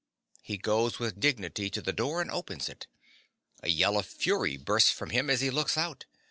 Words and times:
(_He 0.49 0.59
goes 0.59 0.97
with 0.97 1.19
dignity 1.19 1.69
to 1.69 1.79
the 1.79 1.93
door 1.93 2.23
and 2.23 2.31
opens 2.31 2.69
it. 2.69 2.87
A 3.61 3.69
yell 3.69 3.99
of 3.99 4.07
fury 4.07 4.57
bursts 4.57 4.89
from 4.89 5.11
him 5.11 5.29
as 5.29 5.41
he 5.41 5.51
looks 5.51 5.77
out. 5.77 6.05